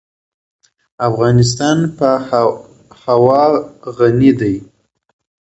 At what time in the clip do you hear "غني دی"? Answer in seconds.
3.97-4.55